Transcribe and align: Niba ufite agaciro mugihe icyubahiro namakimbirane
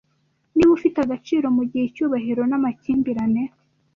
Niba 0.55 0.71
ufite 0.77 0.97
agaciro 1.01 1.45
mugihe 1.57 1.83
icyubahiro 1.85 2.41
namakimbirane 2.49 3.43